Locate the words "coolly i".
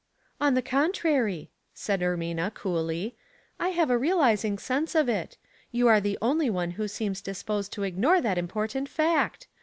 2.55-3.69